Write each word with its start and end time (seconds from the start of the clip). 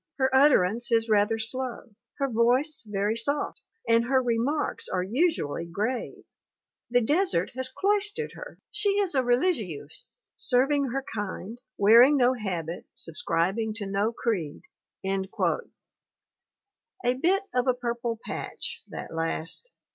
Her 0.17 0.35
utterance 0.35 0.91
is 0.91 1.11
rather 1.11 1.37
slow, 1.37 1.93
her 2.17 2.27
voice 2.27 2.81
very 2.89 3.15
soft, 3.15 3.61
and 3.87 4.05
her 4.05 4.19
remarks 4.19 4.87
are 4.89 5.03
usually 5.03 5.67
grave.... 5.67 6.23
The 6.89 7.01
desert 7.01 7.51
has 7.53 7.69
cloistered 7.69 8.31
her; 8.33 8.57
she 8.71 8.99
is 8.99 9.13
a 9.13 9.21
religieuse, 9.23 10.17
serving 10.37 10.85
her 10.85 11.05
kind, 11.13 11.61
wearing 11.77 12.17
no 12.17 12.33
habit, 12.33 12.87
subscribing 12.95 13.75
to 13.75 13.85
no 13.85 14.11
creed." 14.11 14.63
A 15.05 15.21
bit 17.13 17.43
of 17.53 17.67
a 17.67 17.75
purple 17.75 18.19
patch, 18.25 18.81
that 18.87 19.13
last! 19.13 19.69